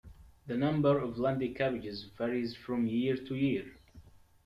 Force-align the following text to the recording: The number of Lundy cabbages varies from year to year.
The 0.47 0.57
number 0.57 0.97
of 0.97 1.19
Lundy 1.19 1.53
cabbages 1.53 2.05
varies 2.17 2.55
from 2.55 2.87
year 2.87 3.15
to 3.17 3.35
year. 3.35 3.73